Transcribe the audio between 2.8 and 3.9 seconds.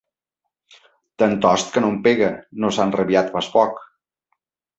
enrabiat pas poc!